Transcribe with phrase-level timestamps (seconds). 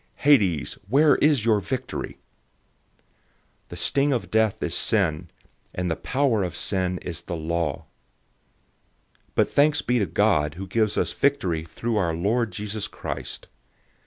[0.23, 2.15] Hades{or, Hell}, where is your victory?"{Hosea
[3.67, 5.29] 13:14} 015:056 The sting of death is sin,
[5.75, 7.85] and the power of sin is the law.
[9.35, 12.87] 015:057 But thanks be to God, who gives us the victory through our Lord Jesus
[12.87, 13.47] Christ.